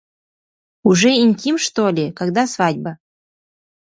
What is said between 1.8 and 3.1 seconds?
ли, когда свадьба